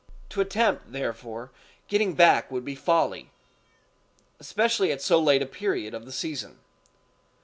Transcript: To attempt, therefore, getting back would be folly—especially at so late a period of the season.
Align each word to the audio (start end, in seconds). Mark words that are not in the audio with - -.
To 0.29 0.41
attempt, 0.41 0.93
therefore, 0.93 1.51
getting 1.87 2.15
back 2.15 2.49
would 2.49 2.65
be 2.65 2.73
folly—especially 2.73 4.91
at 4.91 4.99
so 4.99 5.19
late 5.21 5.43
a 5.43 5.45
period 5.45 5.93
of 5.93 6.07
the 6.07 6.11
season. 6.11 6.57